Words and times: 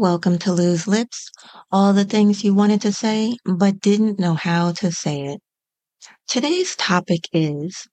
Welcome 0.00 0.38
to 0.38 0.52
Loose 0.54 0.86
Lips, 0.86 1.30
all 1.70 1.92
the 1.92 2.06
things 2.06 2.42
you 2.42 2.54
wanted 2.54 2.80
to 2.80 2.90
say 2.90 3.36
but 3.44 3.80
didn't 3.80 4.18
know 4.18 4.32
how 4.32 4.72
to 4.72 4.90
say 4.90 5.26
it. 5.26 5.42
Today's 6.26 6.74
topic 6.74 7.28
is 7.34 7.86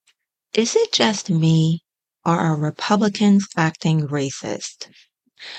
Is 0.53 0.77
it 0.77 0.93
just 0.93 1.29
me 1.29 1.81
or 2.25 2.39
are 2.39 2.55
Republicans 2.55 3.45
acting 3.57 4.07
racist? 4.07 4.87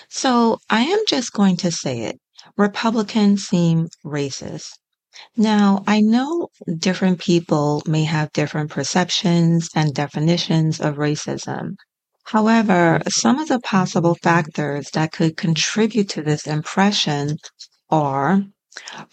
So 0.08 0.58
I 0.70 0.84
am 0.84 1.00
just 1.06 1.34
going 1.34 1.58
to 1.58 1.70
say 1.70 2.00
it. 2.00 2.18
Republicans 2.56 3.44
seem 3.44 3.88
racist. 4.02 4.70
Now, 5.36 5.84
I 5.86 6.00
know 6.00 6.48
different 6.78 7.20
people 7.20 7.82
may 7.86 8.04
have 8.04 8.32
different 8.32 8.70
perceptions 8.70 9.68
and 9.74 9.94
definitions 9.94 10.80
of 10.80 10.96
racism. 10.96 11.76
However, 12.30 13.00
some 13.08 13.38
of 13.38 13.48
the 13.48 13.58
possible 13.58 14.14
factors 14.22 14.90
that 14.90 15.12
could 15.12 15.34
contribute 15.38 16.10
to 16.10 16.22
this 16.22 16.46
impression 16.46 17.38
are 17.88 18.42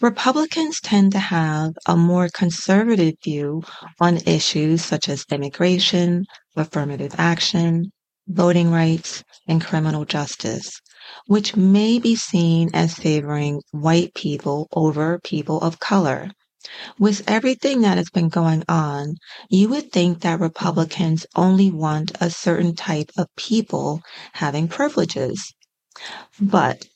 Republicans 0.02 0.80
tend 0.82 1.12
to 1.12 1.18
have 1.18 1.72
a 1.86 1.96
more 1.96 2.28
conservative 2.28 3.14
view 3.24 3.62
on 3.98 4.18
issues 4.26 4.84
such 4.84 5.08
as 5.08 5.24
immigration, 5.30 6.26
affirmative 6.56 7.14
action, 7.16 7.90
voting 8.28 8.70
rights, 8.70 9.24
and 9.48 9.64
criminal 9.64 10.04
justice, 10.04 10.78
which 11.26 11.56
may 11.56 11.98
be 11.98 12.16
seen 12.16 12.68
as 12.74 12.92
favoring 12.98 13.62
white 13.70 14.12
people 14.14 14.68
over 14.72 15.20
people 15.24 15.58
of 15.62 15.80
color. 15.80 16.30
With 16.98 17.22
everything 17.28 17.82
that 17.82 17.96
has 17.96 18.10
been 18.10 18.28
going 18.28 18.64
on, 18.68 19.16
you 19.48 19.68
would 19.68 19.92
think 19.92 20.22
that 20.22 20.40
Republicans 20.40 21.24
only 21.36 21.70
want 21.70 22.10
a 22.20 22.28
certain 22.28 22.74
type 22.74 23.10
of 23.16 23.28
people 23.36 24.00
having 24.32 24.66
privileges. 24.66 25.54
But 26.40 26.86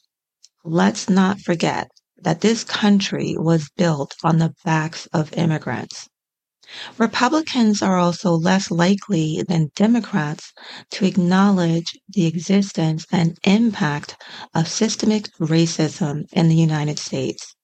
let's 0.65 1.09
not 1.09 1.41
forget 1.41 1.89
that 2.23 2.41
this 2.41 2.65
country 2.65 3.37
was 3.39 3.71
built 3.77 4.17
on 4.25 4.39
the 4.39 4.55
backs 4.65 5.07
of 5.13 5.33
immigrants. 5.35 6.09
Republicans 6.99 7.83
are 7.83 7.97
also 7.99 8.33
less 8.33 8.71
likely 8.71 9.43
than 9.47 9.71
Democrats 9.77 10.53
to 10.91 11.05
acknowledge 11.05 11.99
the 12.09 12.27
existence 12.27 13.07
and 13.13 13.39
impact 13.45 14.17
of 14.55 14.69
systemic 14.69 15.29
racism 15.39 16.25
in 16.33 16.49
the 16.49 16.57
United 16.57 16.99
States 16.99 17.55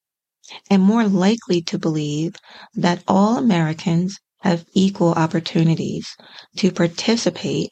and 0.70 0.82
more 0.82 1.08
likely 1.08 1.60
to 1.62 1.78
believe 1.78 2.36
that 2.74 3.02
all 3.08 3.36
Americans 3.36 4.18
have 4.42 4.64
equal 4.74 5.12
opportunities 5.14 6.08
to 6.56 6.70
participate 6.70 7.70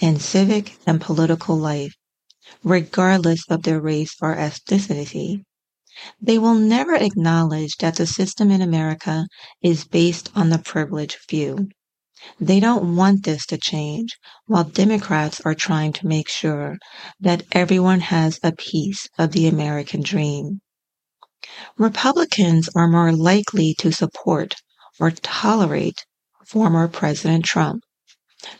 in 0.00 0.18
civic 0.18 0.76
and 0.86 1.00
political 1.00 1.56
life, 1.56 1.94
regardless 2.64 3.44
of 3.48 3.62
their 3.62 3.80
race 3.80 4.14
or 4.20 4.34
ethnicity. 4.34 5.42
They 6.20 6.38
will 6.38 6.54
never 6.54 6.94
acknowledge 6.94 7.76
that 7.78 7.96
the 7.96 8.06
system 8.06 8.50
in 8.50 8.60
America 8.60 9.26
is 9.62 9.84
based 9.84 10.30
on 10.34 10.50
the 10.50 10.58
privileged 10.58 11.18
few. 11.28 11.68
They 12.40 12.60
don't 12.60 12.96
want 12.96 13.24
this 13.24 13.46
to 13.46 13.56
change, 13.58 14.16
while 14.46 14.64
Democrats 14.64 15.40
are 15.44 15.54
trying 15.54 15.92
to 15.94 16.06
make 16.06 16.28
sure 16.28 16.76
that 17.20 17.44
everyone 17.52 18.00
has 18.00 18.40
a 18.42 18.52
piece 18.52 19.08
of 19.18 19.32
the 19.32 19.46
American 19.46 20.02
dream. 20.02 20.60
Republicans 21.78 22.68
are 22.74 22.88
more 22.88 23.12
likely 23.12 23.72
to 23.78 23.92
support 23.92 24.56
or 24.98 25.12
tolerate 25.12 26.04
former 26.44 26.88
President 26.88 27.44
Trump, 27.44 27.84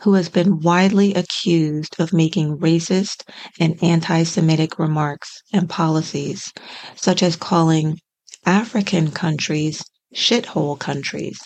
who 0.03 0.15
has 0.15 0.29
been 0.29 0.61
widely 0.61 1.13
accused 1.15 1.97
of 1.99 2.13
making 2.13 2.59
racist 2.59 3.25
and 3.59 3.83
anti 3.83 4.23
Semitic 4.23 4.79
remarks 4.79 5.43
and 5.53 5.69
policies, 5.69 6.53
such 6.95 7.25
as 7.25 7.35
calling 7.35 7.99
African 8.45 9.11
countries 9.11 9.83
shithole 10.15 10.79
countries, 10.79 11.41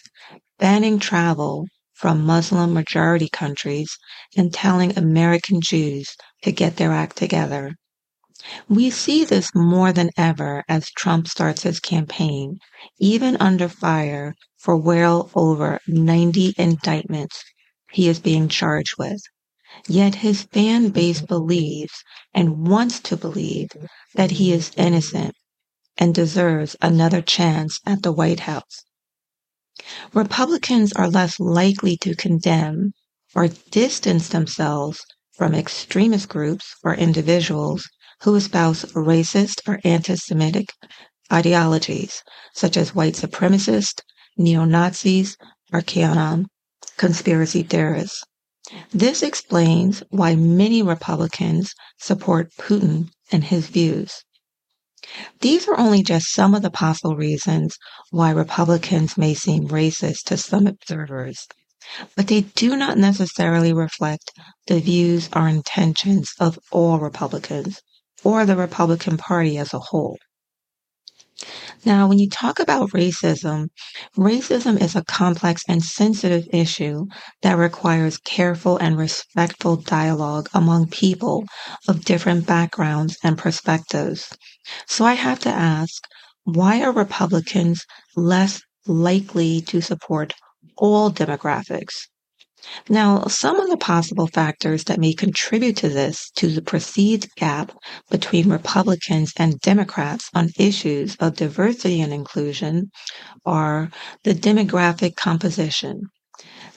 banning 0.59 0.99
travel 0.99 1.67
from 1.95 2.27
Muslim 2.27 2.75
majority 2.75 3.31
countries, 3.31 3.97
and 4.37 4.53
telling 4.53 4.97
American 4.99 5.61
Jews 5.63 6.17
to 6.43 6.53
get 6.53 6.77
their 6.77 6.93
act 6.93 7.17
together. 7.17 7.73
We 8.71 8.89
see 8.89 9.27
this 9.27 9.51
more 9.55 9.93
than 9.93 10.09
ever 10.17 10.65
as 10.67 10.89
Trump 10.97 11.29
starts 11.29 11.65
his 11.65 11.79
campaign, 11.79 12.57
even 12.99 13.37
under 13.37 13.69
fire 13.69 14.35
for 14.57 14.79
well 14.79 15.31
over 15.35 15.79
90 15.87 16.55
indictments 16.57 17.45
he 17.93 18.09
is 18.09 18.19
being 18.19 18.49
charged 18.49 18.95
with. 18.97 19.21
Yet 19.87 20.15
his 20.25 20.45
fan 20.45 20.89
base 20.89 21.21
believes 21.21 21.93
and 22.33 22.67
wants 22.67 22.99
to 23.01 23.17
believe 23.19 23.69
that 24.15 24.31
he 24.31 24.53
is 24.53 24.73
innocent 24.75 25.35
and 25.99 26.15
deserves 26.15 26.77
another 26.81 27.21
chance 27.21 27.79
at 27.85 28.03
the 28.03 28.11
White 28.11 28.41
House. 28.41 28.85
Republicans 30.15 30.95
are 30.95 31.11
less 31.11 31.39
likely 31.39 31.95
to 31.99 32.15
condemn 32.17 32.95
or 33.35 33.49
distance 33.49 34.29
themselves 34.29 35.05
from 35.31 35.55
extremist 35.55 36.31
groups 36.31 36.75
or 36.83 36.95
individuals 36.95 37.87
who 38.23 38.35
espouse 38.35 38.85
racist 38.93 39.67
or 39.67 39.81
anti-Semitic 39.83 40.73
ideologies, 41.33 42.23
such 42.55 42.77
as 42.77 42.95
white 42.95 43.15
supremacists, 43.15 44.03
neo-Nazis, 44.37 45.37
or 45.73 45.81
QAnon 45.81 46.45
conspiracy 46.97 47.63
theorists. 47.63 48.23
This 48.93 49.23
explains 49.23 50.03
why 50.11 50.35
many 50.35 50.83
Republicans 50.83 51.73
support 51.99 52.53
Putin 52.59 53.09
and 53.33 53.45
his 53.45 53.69
views. 53.69 54.23
These 55.41 55.67
are 55.67 55.79
only 55.79 56.03
just 56.03 56.33
some 56.33 56.55
of 56.55 56.61
the 56.61 56.71
possible 56.71 57.17
reasons 57.17 57.79
why 58.11 58.31
Republicans 58.31 59.17
may 59.17 59.33
seem 59.33 59.69
racist 59.69 60.25
to 60.27 60.37
some 60.37 60.67
observers, 60.67 61.49
but 62.15 62.27
they 62.27 62.43
do 62.43 62.77
not 62.77 62.99
necessarily 62.99 63.73
reflect 63.73 64.31
the 64.67 64.79
views 64.79 65.31
or 65.35 65.49
intentions 65.49 66.33
of 66.39 66.59
all 66.71 66.99
Republicans 66.99 67.81
or 68.25 68.45
the 68.45 68.57
Republican 68.57 69.17
Party 69.17 69.59
as 69.59 69.73
a 69.75 69.79
whole. 69.79 70.19
Now, 71.85 72.09
when 72.09 72.19
you 72.19 72.29
talk 72.29 72.59
about 72.59 72.91
racism, 72.91 73.69
racism 74.17 74.81
is 74.81 74.95
a 74.95 75.05
complex 75.05 75.63
and 75.67 75.83
sensitive 75.83 76.47
issue 76.53 77.07
that 77.43 77.57
requires 77.57 78.19
careful 78.19 78.77
and 78.77 78.99
respectful 78.99 79.77
dialogue 79.77 80.49
among 80.53 80.89
people 80.89 81.45
of 81.89 82.05
different 82.05 82.47
backgrounds 82.47 83.17
and 83.25 83.39
perspectives. 83.39 84.29
So 84.87 85.07
I 85.07 85.15
have 85.15 85.39
to 85.41 85.49
ask, 85.49 86.03
why 86.45 86.83
are 86.83 86.93
Republicans 86.93 87.87
less 88.15 88.61
likely 88.87 89.63
to 89.63 89.81
support 89.81 90.35
all 90.77 91.11
demographics? 91.11 91.95
Now, 92.89 93.25
some 93.25 93.59
of 93.59 93.71
the 93.71 93.77
possible 93.77 94.27
factors 94.27 94.85
that 94.85 95.01
may 95.01 95.15
contribute 95.15 95.77
to 95.79 95.89
this, 95.89 96.31
to 96.37 96.49
the 96.49 96.61
perceived 96.61 97.35
gap 97.37 97.73
between 98.11 98.51
Republicans 98.51 99.33
and 99.37 99.59
Democrats 99.61 100.29
on 100.35 100.51
issues 100.59 101.17
of 101.17 101.37
diversity 101.37 102.01
and 102.01 102.13
inclusion, 102.13 102.91
are 103.47 103.91
the 104.25 104.35
demographic 104.35 105.17
composition. 105.17 106.03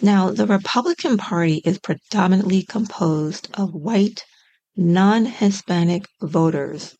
Now, 0.02 0.32
the 0.32 0.48
Republican 0.48 1.18
Party 1.18 1.62
is 1.66 1.80
predominantly 1.80 2.64
composed 2.64 3.50
of 3.54 3.74
white, 3.74 4.24
non 4.76 5.26
Hispanic 5.26 6.06
voters, 6.22 6.96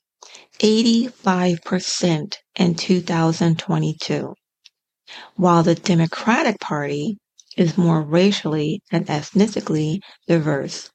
85% 0.60 2.36
in 2.56 2.76
2022, 2.76 4.34
while 5.36 5.64
the 5.64 5.76
Democratic 5.76 6.60
Party 6.60 7.18
is 7.58 7.78
more 7.78 8.02
racially 8.02 8.82
and 8.92 9.10
ethnically 9.10 10.02
diverse 10.28 10.90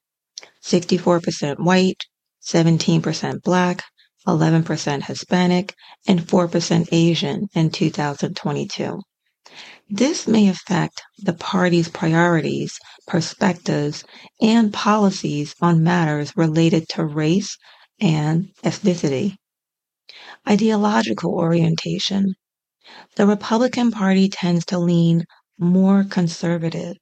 64% 0.65 1.59
white, 1.59 2.05
17% 2.45 3.43
black, 3.43 3.85
11% 4.27 5.05
Hispanic, 5.05 5.75
and 6.07 6.21
4% 6.21 6.89
Asian 6.93 7.49
in 7.55 7.71
2022. 7.71 9.01
This 9.89 10.29
may 10.29 10.49
affect 10.49 11.01
the 11.17 11.33
party's 11.33 11.89
priorities, 11.89 12.79
perspectives, 13.07 14.05
and 14.41 14.73
policies 14.73 15.55
on 15.63 15.83
matters 15.83 16.37
related 16.37 16.89
to 16.91 17.07
race 17.07 17.57
and 17.99 18.51
ethnicity. 18.63 19.37
Ideological 20.47 21.33
orientation. 21.33 22.35
The 23.17 23.27
Republican 23.27 23.91
Party 23.91 24.29
tends 24.29 24.65
to 24.67 24.79
lean 24.79 25.25
more 25.59 26.05
conservative, 26.05 26.97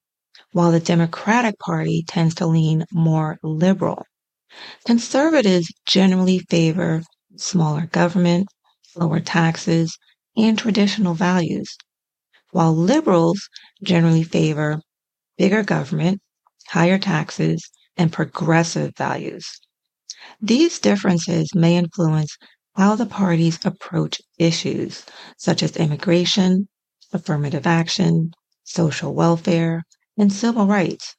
while 0.53 0.73
the 0.73 0.81
Democratic 0.81 1.59
Party 1.59 2.05
tends 2.07 2.35
to 2.37 2.47
lean 2.47 2.85
more 2.93 3.39
liberal. 3.43 4.05
Conservatives 4.85 5.73
generally 5.85 6.39
favor 6.39 7.03
smaller 7.37 7.87
government, 7.87 8.47
lower 8.95 9.21
taxes, 9.21 9.99
and 10.37 10.59
traditional 10.59 11.15
values, 11.15 11.77
while 12.53 12.75
liberals 12.75 13.49
generally 13.83 14.23
favor 14.23 14.81
bigger 15.37 15.63
government, 15.63 16.21
higher 16.69 16.99
taxes, 16.99 17.71
and 17.97 18.13
progressive 18.13 18.97
values. 18.97 19.47
These 20.41 20.79
differences 20.79 21.55
may 21.55 21.77
influence 21.77 22.37
how 22.75 22.97
the 22.97 23.07
parties 23.07 23.59
approach 23.65 24.21
issues 24.39 25.05
such 25.37 25.63
as 25.63 25.77
immigration, 25.77 26.69
affirmative 27.13 27.67
action, 27.67 28.33
social 28.67 29.15
welfare, 29.15 29.85
and 30.19 30.33
civil 30.33 30.67
rights. 30.67 31.15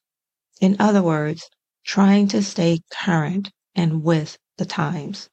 In 0.59 0.75
other 0.79 1.01
words, 1.01 1.49
trying 1.85 2.27
to 2.27 2.43
stay 2.43 2.81
current 2.91 3.49
and 3.73 4.03
with 4.03 4.37
the 4.57 4.65
times. 4.65 5.29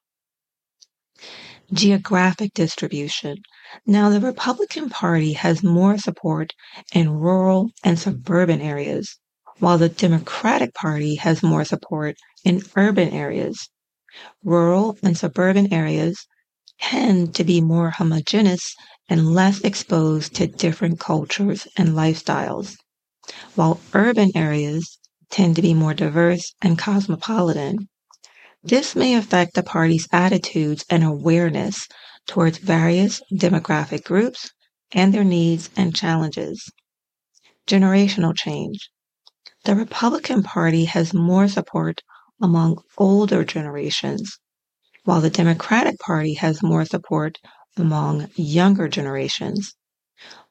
Geographic 1.72 2.52
distribution. 2.54 3.38
Now, 3.84 4.08
the 4.10 4.20
Republican 4.20 4.90
Party 4.90 5.32
has 5.32 5.64
more 5.64 5.98
support 5.98 6.52
in 6.92 7.10
rural 7.10 7.70
and 7.82 7.98
suburban 7.98 8.60
areas, 8.60 9.18
while 9.58 9.78
the 9.78 9.88
Democratic 9.88 10.72
Party 10.74 11.16
has 11.16 11.42
more 11.42 11.64
support 11.64 12.16
in 12.44 12.62
urban 12.76 13.08
areas. 13.08 13.68
Rural 14.44 14.96
and 15.02 15.18
suburban 15.18 15.72
areas 15.72 16.26
tend 16.80 17.34
to 17.34 17.44
be 17.44 17.60
more 17.60 17.90
homogeneous 17.90 18.76
and 19.08 19.34
less 19.34 19.60
exposed 19.60 20.34
to 20.34 20.46
different 20.46 20.98
cultures 20.98 21.68
and 21.76 21.90
lifestyles, 21.90 22.76
while 23.54 23.80
urban 23.92 24.30
areas 24.34 24.98
tend 25.30 25.56
to 25.56 25.62
be 25.62 25.74
more 25.74 25.94
diverse 25.94 26.54
and 26.62 26.78
cosmopolitan. 26.78 27.88
This 28.62 28.96
may 28.96 29.14
affect 29.14 29.54
the 29.54 29.62
party's 29.62 30.08
attitudes 30.12 30.84
and 30.88 31.04
awareness 31.04 31.86
towards 32.26 32.58
various 32.58 33.20
demographic 33.32 34.04
groups 34.04 34.50
and 34.92 35.12
their 35.12 35.24
needs 35.24 35.68
and 35.76 35.94
challenges. 35.94 36.70
Generational 37.66 38.34
change. 38.34 38.90
The 39.64 39.74
Republican 39.74 40.42
Party 40.42 40.84
has 40.86 41.12
more 41.12 41.48
support 41.48 42.00
among 42.40 42.82
older 42.96 43.44
generations, 43.44 44.38
while 45.04 45.20
the 45.20 45.30
Democratic 45.30 45.98
Party 45.98 46.34
has 46.34 46.62
more 46.62 46.84
support 46.84 47.38
among 47.76 48.28
younger 48.36 48.88
generations. 48.88 49.74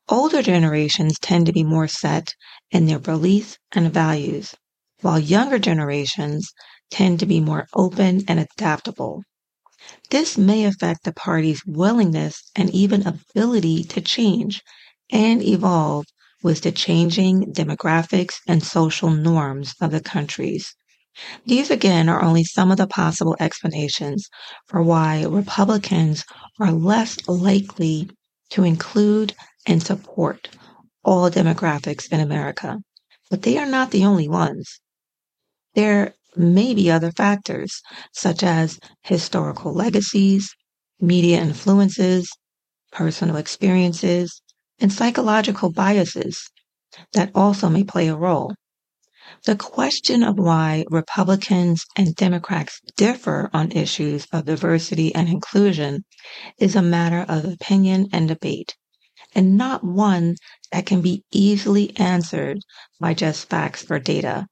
Older 0.10 0.42
generations 0.42 1.18
tend 1.20 1.46
to 1.46 1.54
be 1.54 1.64
more 1.64 1.88
set 1.88 2.36
in 2.72 2.86
their 2.86 3.00
beliefs 3.00 3.58
and 3.72 3.94
values, 3.94 4.54
while 5.02 5.18
younger 5.20 5.60
generations 5.60 6.52
tend 6.92 7.20
to 7.20 7.26
be 7.26 7.40
more 7.40 7.68
open 7.74 8.22
and 8.28 8.40
adaptable. 8.40 9.24
This 10.10 10.38
may 10.38 10.66
affect 10.66 11.04
the 11.04 11.14
party's 11.14 11.66
willingness 11.66 12.44
and 12.56 12.70
even 12.72 13.08
ability 13.08 13.84
to 13.86 14.02
change 14.02 14.62
and 15.10 15.42
evolve 15.42 16.06
with 16.44 16.62
the 16.62 16.72
changing 16.72 17.54
demographics 17.54 18.36
and 18.48 18.62
social 18.62 19.10
norms 19.10 19.74
of 19.82 19.92
the 19.92 20.02
countries. 20.02 20.76
These 21.46 21.70
again 21.70 22.10
are 22.10 22.24
only 22.24 22.44
some 22.44 22.72
of 22.72 22.78
the 22.78 22.88
possible 22.88 23.36
explanations 23.40 24.28
for 24.68 24.82
why 24.82 25.24
Republicans 25.24 26.26
are 26.60 26.72
less 26.72 27.18
likely 27.28 28.10
to 28.50 28.64
include 28.64 29.36
and 29.68 29.82
support 29.82 30.50
all 31.04 31.30
demographics 31.30 32.12
in 32.12 32.20
America. 32.20 32.80
But 33.30 33.44
they 33.44 33.58
are 33.58 33.66
not 33.66 33.92
the 33.92 34.06
only 34.06 34.28
ones. 34.28 34.80
There 35.76 36.14
may 36.36 36.74
be 36.74 36.90
other 36.90 37.12
factors, 37.12 37.82
such 38.12 38.44
as 38.44 38.80
historical 39.04 39.74
legacies, 39.74 40.54
media 41.00 41.42
influences, 41.42 42.30
personal 42.92 43.36
experiences, 43.36 44.42
and 44.80 44.92
psychological 44.92 45.72
biases 45.72 46.50
that 47.14 47.32
also 47.36 47.70
may 47.70 47.84
play 47.84 48.08
a 48.08 48.16
role. 48.16 48.54
The 49.46 49.56
question 49.56 50.22
of 50.24 50.38
why 50.38 50.86
Republicans 50.90 51.86
and 51.96 52.16
Democrats 52.16 52.80
differ 52.96 53.50
on 53.54 53.72
issues 53.72 54.28
of 54.32 54.46
diversity 54.46 55.14
and 55.16 55.28
inclusion 55.28 56.06
is 56.60 56.76
a 56.76 56.82
matter 56.82 57.26
of 57.28 57.46
opinion 57.46 58.10
and 58.14 58.28
debate, 58.28 58.76
and 59.34 59.58
not 59.58 59.84
one 59.84 60.36
that 60.72 60.86
can 60.86 61.02
be 61.02 61.24
easily 61.32 61.98
answered 61.98 62.60
by 63.00 63.14
just 63.14 63.50
facts 63.50 63.86
or 63.90 64.00
data. 64.00 64.48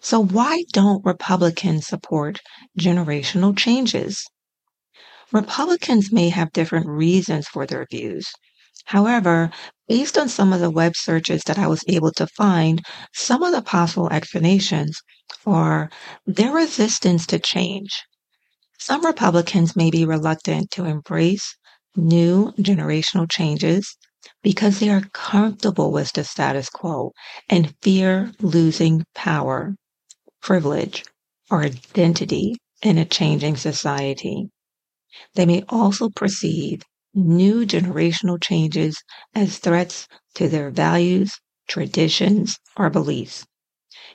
So 0.00 0.20
why 0.20 0.64
don't 0.72 1.04
Republicans 1.04 1.86
support 1.86 2.40
generational 2.78 3.56
changes? 3.56 4.24
Republicans 5.32 6.12
may 6.12 6.28
have 6.30 6.52
different 6.52 6.86
reasons 6.86 7.48
for 7.48 7.66
their 7.66 7.86
views. 7.90 8.30
However, 8.88 9.50
based 9.86 10.16
on 10.16 10.30
some 10.30 10.50
of 10.50 10.60
the 10.60 10.70
web 10.70 10.96
searches 10.96 11.42
that 11.42 11.58
I 11.58 11.66
was 11.66 11.84
able 11.88 12.10
to 12.12 12.26
find, 12.26 12.82
some 13.12 13.42
of 13.42 13.52
the 13.52 13.60
possible 13.60 14.08
explanations 14.08 14.98
are 15.44 15.90
their 16.26 16.54
resistance 16.54 17.26
to 17.26 17.38
change. 17.38 18.02
Some 18.78 19.04
Republicans 19.04 19.76
may 19.76 19.90
be 19.90 20.06
reluctant 20.06 20.70
to 20.70 20.86
embrace 20.86 21.54
new 21.96 22.52
generational 22.52 23.30
changes 23.30 23.94
because 24.42 24.80
they 24.80 24.88
are 24.88 25.10
comfortable 25.12 25.92
with 25.92 26.10
the 26.14 26.24
status 26.24 26.70
quo 26.70 27.12
and 27.46 27.74
fear 27.82 28.32
losing 28.40 29.04
power, 29.14 29.74
privilege, 30.40 31.04
or 31.50 31.62
identity 31.62 32.56
in 32.80 32.96
a 32.96 33.04
changing 33.04 33.58
society. 33.58 34.48
They 35.34 35.44
may 35.44 35.62
also 35.68 36.08
perceive 36.08 36.80
new 37.14 37.66
generational 37.66 38.42
changes 38.42 39.02
as 39.34 39.58
threats 39.58 40.06
to 40.34 40.48
their 40.48 40.70
values, 40.70 41.32
traditions, 41.68 42.58
or 42.76 42.90
beliefs. 42.90 43.44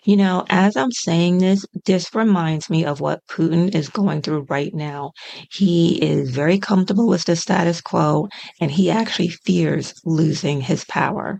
You 0.03 0.17
know, 0.17 0.45
as 0.49 0.75
I'm 0.75 0.91
saying 0.91 1.37
this, 1.37 1.65
this 1.85 2.13
reminds 2.13 2.69
me 2.69 2.83
of 2.85 2.99
what 2.99 3.25
Putin 3.29 3.73
is 3.73 3.89
going 3.89 4.21
through 4.21 4.45
right 4.49 4.73
now. 4.73 5.11
He 5.51 6.01
is 6.01 6.29
very 6.29 6.59
comfortable 6.59 7.07
with 7.07 7.25
the 7.25 7.35
status 7.35 7.79
quo 7.79 8.27
and 8.59 8.71
he 8.71 8.89
actually 8.89 9.29
fears 9.29 9.93
losing 10.03 10.61
his 10.61 10.83
power. 10.85 11.39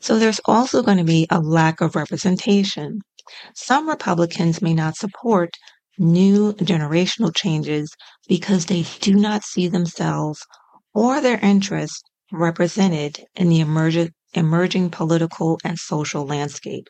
So 0.00 0.18
there's 0.18 0.40
also 0.46 0.82
going 0.82 0.98
to 0.98 1.04
be 1.04 1.26
a 1.30 1.40
lack 1.40 1.80
of 1.80 1.94
representation. 1.94 3.00
Some 3.54 3.88
Republicans 3.88 4.60
may 4.60 4.74
not 4.74 4.96
support 4.96 5.56
new 5.98 6.52
generational 6.54 7.34
changes 7.34 7.94
because 8.28 8.66
they 8.66 8.84
do 9.00 9.14
not 9.14 9.44
see 9.44 9.68
themselves 9.68 10.46
or 10.94 11.20
their 11.20 11.38
interests 11.40 12.02
represented 12.32 13.24
in 13.34 13.48
the 13.48 13.60
emerging, 13.60 14.10
emerging 14.34 14.90
political 14.90 15.58
and 15.64 15.78
social 15.78 16.26
landscape. 16.26 16.88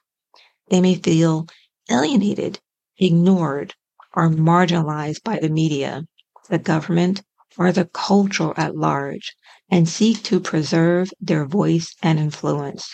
They 0.71 0.81
may 0.81 0.95
feel 0.95 1.47
alienated, 1.91 2.61
ignored, 2.99 3.75
or 4.15 4.29
marginalized 4.31 5.23
by 5.25 5.39
the 5.39 5.49
media, 5.49 6.05
the 6.49 6.59
government, 6.59 7.23
or 7.59 7.73
the 7.73 7.87
culture 7.87 8.55
at 8.56 8.77
large, 8.77 9.35
and 9.71 9.89
seek 9.89 10.23
to 10.25 10.41
preserve 10.41 11.11
their 11.21 11.47
voice 11.47 11.94
and 12.03 12.19
influence. 12.19 12.89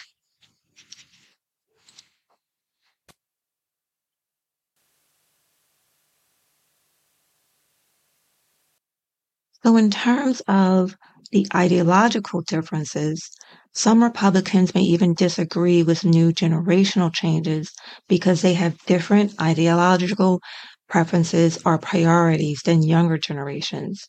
So, 9.64 9.76
in 9.76 9.90
terms 9.90 10.40
of 10.46 10.94
the 11.32 11.46
ideological 11.54 12.42
differences, 12.42 13.28
some 13.74 14.02
Republicans 14.02 14.74
may 14.74 14.82
even 14.82 15.14
disagree 15.14 15.82
with 15.82 16.04
new 16.04 16.32
generational 16.32 17.12
changes 17.12 17.72
because 18.08 18.40
they 18.40 18.54
have 18.54 18.78
different 18.86 19.34
ideological 19.40 20.40
preferences 20.88 21.58
or 21.64 21.76
priorities 21.76 22.60
than 22.64 22.82
younger 22.82 23.18
generations. 23.18 24.08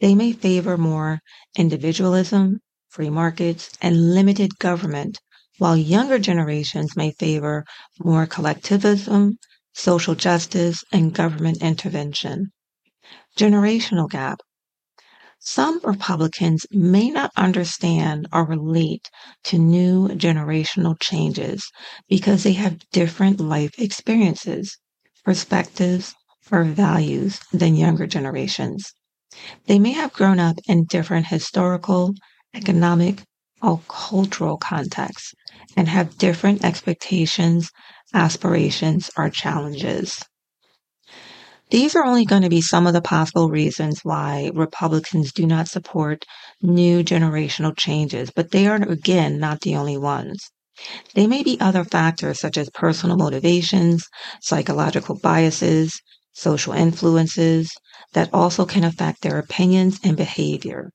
They 0.00 0.14
may 0.14 0.32
favor 0.32 0.76
more 0.76 1.20
individualism, 1.56 2.58
free 2.88 3.10
markets, 3.10 3.70
and 3.80 4.14
limited 4.14 4.58
government, 4.58 5.20
while 5.58 5.76
younger 5.76 6.18
generations 6.18 6.96
may 6.96 7.12
favor 7.12 7.64
more 7.98 8.26
collectivism, 8.26 9.38
social 9.72 10.14
justice, 10.14 10.82
and 10.90 11.14
government 11.14 11.62
intervention. 11.62 12.50
Generational 13.38 14.10
gap. 14.10 14.40
Some 15.42 15.80
Republicans 15.82 16.66
may 16.70 17.10
not 17.10 17.32
understand 17.36 18.28
or 18.32 18.44
relate 18.44 19.10
to 19.44 19.58
new 19.58 20.08
generational 20.08 20.96
changes 21.00 21.70
because 22.08 22.42
they 22.42 22.52
have 22.52 22.78
different 22.92 23.40
life 23.40 23.72
experiences, 23.78 24.78
perspectives, 25.24 26.14
or 26.50 26.64
values 26.64 27.40
than 27.52 27.74
younger 27.74 28.06
generations. 28.06 28.92
They 29.66 29.78
may 29.78 29.92
have 29.92 30.12
grown 30.12 30.38
up 30.38 30.58
in 30.66 30.84
different 30.84 31.28
historical, 31.28 32.14
economic, 32.54 33.22
or 33.62 33.80
cultural 33.88 34.58
contexts 34.58 35.32
and 35.76 35.88
have 35.88 36.18
different 36.18 36.64
expectations, 36.64 37.70
aspirations, 38.12 39.10
or 39.16 39.30
challenges. 39.30 40.22
These 41.70 41.94
are 41.94 42.04
only 42.04 42.24
going 42.24 42.42
to 42.42 42.48
be 42.48 42.60
some 42.60 42.86
of 42.86 42.94
the 42.94 43.00
possible 43.00 43.48
reasons 43.48 44.00
why 44.02 44.50
Republicans 44.54 45.32
do 45.32 45.46
not 45.46 45.68
support 45.68 46.24
new 46.60 47.04
generational 47.04 47.76
changes, 47.76 48.30
but 48.34 48.50
they 48.50 48.66
are, 48.66 48.76
again, 48.76 49.38
not 49.38 49.60
the 49.60 49.76
only 49.76 49.96
ones. 49.96 50.50
There 51.14 51.28
may 51.28 51.42
be 51.44 51.60
other 51.60 51.84
factors 51.84 52.40
such 52.40 52.56
as 52.56 52.70
personal 52.70 53.16
motivations, 53.16 54.08
psychological 54.40 55.14
biases, 55.16 56.00
social 56.32 56.72
influences 56.72 57.70
that 58.14 58.30
also 58.32 58.64
can 58.66 58.82
affect 58.82 59.22
their 59.22 59.38
opinions 59.38 60.00
and 60.02 60.16
behavior. 60.16 60.90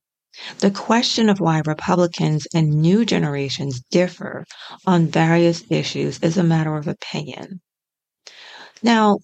The 0.60 0.72
question 0.72 1.30
of 1.30 1.40
why 1.40 1.62
Republicans 1.66 2.48
and 2.54 2.70
new 2.70 3.06
generations 3.06 3.82
differ 3.92 4.44
on 4.86 5.08
various 5.08 5.64
issues 5.70 6.20
is 6.20 6.38
a 6.38 6.44
matter 6.44 6.76
of 6.76 6.90
opinion. 6.90 7.62
Now, 8.84 9.20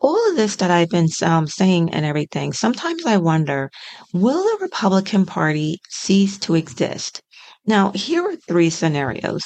all 0.00 0.30
of 0.30 0.36
this 0.36 0.56
that 0.56 0.70
I've 0.70 0.88
been 0.88 1.08
um, 1.22 1.46
saying 1.46 1.90
and 1.90 2.04
everything, 2.04 2.52
sometimes 2.52 3.04
I 3.06 3.18
wonder 3.18 3.70
will 4.12 4.42
the 4.42 4.58
Republican 4.62 5.26
Party 5.26 5.78
cease 5.88 6.38
to 6.38 6.54
exist? 6.54 7.22
Now, 7.66 7.92
here 7.92 8.26
are 8.26 8.36
three 8.36 8.70
scenarios. 8.70 9.42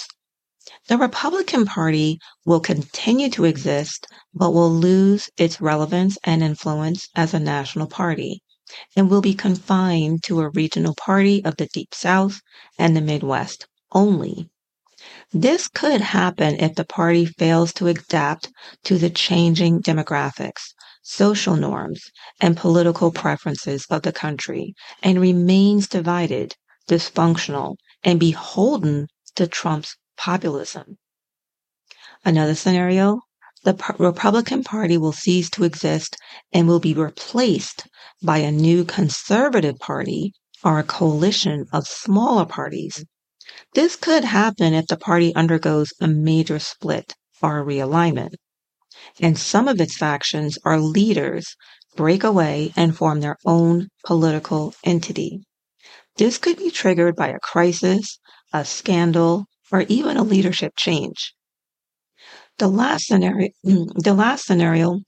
The 0.89 0.99
Republican 0.99 1.67
Party 1.67 2.19
will 2.45 2.61
continue 2.61 3.31
to 3.31 3.45
exist, 3.45 4.07
but 4.33 4.53
will 4.53 4.71
lose 4.71 5.29
its 5.37 5.61
relevance 5.61 6.19
and 6.25 6.43
influence 6.43 7.09
as 7.15 7.35
a 7.35 7.41
national 7.41 7.87
party 7.87 8.43
and 8.97 9.11
will 9.11 9.21
be 9.21 9.35
confined 9.35 10.23
to 10.25 10.41
a 10.41 10.51
regional 10.51 10.95
party 10.95 11.45
of 11.45 11.57
the 11.57 11.67
Deep 11.67 11.95
South 11.95 12.41
and 12.79 12.97
the 12.97 13.01
Midwest 13.01 13.67
only. 13.93 14.49
This 15.35 15.69
could 15.69 16.01
happen 16.01 16.57
if 16.59 16.77
the 16.77 16.85
party 16.87 17.27
fails 17.27 17.75
to 17.75 17.89
adapt 17.89 18.49
to 18.85 18.97
the 18.97 19.11
changing 19.11 19.83
demographics, 19.83 20.73
social 21.03 21.57
norms, 21.57 22.11
and 22.41 22.57
political 22.57 23.13
preferences 23.13 23.85
of 23.91 24.01
the 24.01 24.13
country 24.13 24.75
and 25.03 25.21
remains 25.21 25.89
divided, 25.89 26.57
dysfunctional, 26.89 27.77
and 28.03 28.19
beholden 28.19 29.09
to 29.35 29.47
Trump's 29.47 29.95
populism. 30.17 30.97
Another 32.25 32.55
scenario 32.55 33.21
the 33.65 33.77
Republican 33.99 34.65
Party 34.65 34.97
will 34.97 35.13
cease 35.13 35.51
to 35.51 35.65
exist 35.65 36.17
and 36.53 36.67
will 36.67 36.81
be 36.81 36.95
replaced 36.95 37.87
by 38.23 38.39
a 38.39 38.53
new 38.53 38.85
conservative 38.85 39.79
party 39.79 40.33
or 40.63 40.79
a 40.79 40.83
coalition 40.85 41.67
of 41.73 41.87
smaller 41.87 42.47
parties. 42.47 43.05
This 43.75 43.95
could 43.95 44.25
happen 44.25 44.75
if 44.75 44.89
the 44.89 44.97
party 44.97 45.33
undergoes 45.37 45.93
a 46.01 46.09
major 46.09 46.59
split 46.59 47.15
or 47.41 47.65
realignment. 47.65 48.35
And 49.21 49.39
some 49.39 49.69
of 49.69 49.81
its 49.81 49.97
factions 49.97 50.59
or 50.65 50.81
leaders 50.81 51.55
break 51.95 52.25
away 52.25 52.73
and 52.75 52.97
form 52.97 53.21
their 53.21 53.37
own 53.45 53.91
political 54.05 54.75
entity. 54.83 55.45
This 56.17 56.37
could 56.37 56.57
be 56.57 56.71
triggered 56.71 57.15
by 57.15 57.29
a 57.29 57.39
crisis, 57.39 58.19
a 58.53 58.65
scandal, 58.65 59.47
or 59.71 59.83
even 59.83 60.17
a 60.17 60.25
leadership 60.25 60.73
change. 60.77 61.33
The 62.59 62.69
last 62.69 63.07
scenario, 63.07 63.51
the 63.63 64.15
last 64.15 64.47
scenario 64.47 65.01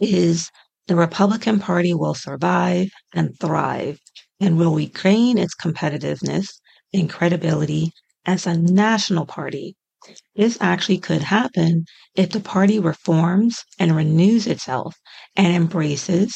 is 0.00 0.50
the 0.86 0.96
Republican 0.96 1.60
Party 1.60 1.94
will 1.94 2.14
survive 2.14 2.88
and 3.12 3.38
thrive 3.40 3.98
and 4.40 4.58
will 4.58 4.74
regain 4.74 5.38
its 5.38 5.54
competitiveness 5.54 6.48
and 6.94 7.10
credibility 7.10 7.92
as 8.26 8.46
a 8.46 8.56
national 8.56 9.26
party. 9.26 9.76
This 10.36 10.58
actually 10.60 10.98
could 10.98 11.22
happen 11.22 11.84
if 12.14 12.30
the 12.30 12.40
party 12.40 12.78
reforms 12.78 13.64
and 13.78 13.94
renews 13.96 14.46
itself 14.46 14.96
and 15.36 15.54
embraces 15.54 16.34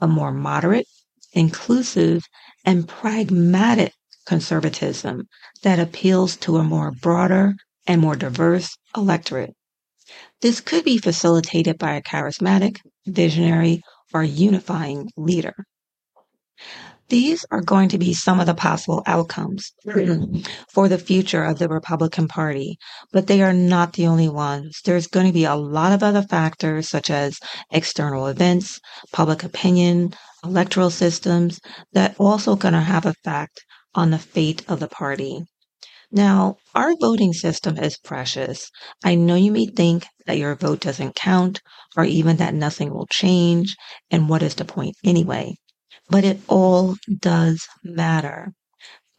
a 0.00 0.06
more 0.06 0.32
moderate, 0.32 0.86
inclusive, 1.32 2.22
and 2.64 2.88
pragmatic 2.88 3.92
conservatism 4.26 5.28
that 5.62 5.78
appeals 5.78 6.36
to 6.36 6.58
a 6.58 6.64
more 6.64 6.92
broader 6.92 7.54
and 7.86 8.00
more 8.00 8.16
diverse 8.16 8.76
electorate. 8.96 9.54
This 10.40 10.60
could 10.60 10.84
be 10.84 10.98
facilitated 10.98 11.78
by 11.78 11.94
a 11.94 12.02
charismatic, 12.02 12.78
visionary, 13.06 13.82
or 14.12 14.22
unifying 14.22 15.10
leader. 15.16 15.54
These 17.10 17.44
are 17.50 17.60
going 17.60 17.88
to 17.88 17.98
be 17.98 18.14
some 18.14 18.38
of 18.38 18.46
the 18.46 18.54
possible 18.54 19.02
outcomes 19.04 19.72
for 20.72 20.88
the 20.88 20.96
future 20.96 21.42
of 21.42 21.58
the 21.58 21.68
Republican 21.68 22.28
Party, 22.28 22.78
but 23.10 23.26
they 23.26 23.42
are 23.42 23.52
not 23.52 23.94
the 23.94 24.06
only 24.06 24.28
ones. 24.28 24.80
There's 24.84 25.08
going 25.08 25.26
to 25.26 25.32
be 25.32 25.44
a 25.44 25.56
lot 25.56 25.92
of 25.92 26.04
other 26.04 26.22
factors 26.22 26.88
such 26.88 27.10
as 27.10 27.40
external 27.72 28.28
events, 28.28 28.78
public 29.12 29.42
opinion, 29.42 30.14
electoral 30.44 30.88
systems 30.88 31.58
that 31.92 32.14
also 32.16 32.54
going 32.54 32.74
to 32.74 32.80
have 32.80 33.06
effect 33.06 33.58
on 33.92 34.12
the 34.12 34.18
fate 34.18 34.62
of 34.68 34.78
the 34.78 34.86
party. 34.86 35.42
Now, 36.12 36.58
our 36.76 36.94
voting 36.94 37.32
system 37.32 37.76
is 37.76 37.98
precious. 37.98 38.70
I 39.02 39.16
know 39.16 39.34
you 39.34 39.50
may 39.50 39.66
think 39.66 40.06
that 40.26 40.38
your 40.38 40.54
vote 40.54 40.78
doesn't 40.78 41.16
count 41.16 41.60
or 41.96 42.04
even 42.04 42.36
that 42.36 42.54
nothing 42.54 42.94
will 42.94 43.08
change, 43.08 43.74
and 44.12 44.28
what 44.28 44.44
is 44.44 44.54
the 44.54 44.64
point 44.64 44.94
anyway? 45.02 45.56
But 46.10 46.24
it 46.24 46.40
all 46.48 46.96
does 47.20 47.66
matter. 47.82 48.52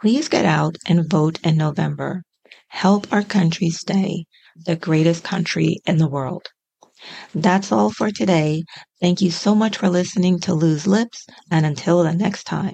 Please 0.01 0.27
get 0.29 0.45
out 0.45 0.75
and 0.87 1.09
vote 1.09 1.39
in 1.43 1.57
November. 1.57 2.23
Help 2.67 3.11
our 3.11 3.23
country 3.23 3.69
stay 3.69 4.25
the 4.65 4.75
greatest 4.75 5.23
country 5.23 5.77
in 5.85 5.97
the 5.97 6.09
world. 6.09 6.47
That's 7.33 7.71
all 7.71 7.91
for 7.91 8.11
today. 8.11 8.63
Thank 9.01 9.21
you 9.21 9.31
so 9.31 9.55
much 9.55 9.77
for 9.77 9.89
listening 9.89 10.39
to 10.41 10.53
Loose 10.53 10.87
Lips, 10.87 11.25
and 11.49 11.65
until 11.65 12.03
the 12.03 12.13
next 12.13 12.43
time. 12.43 12.69